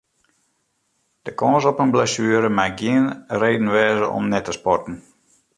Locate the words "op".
1.71-1.81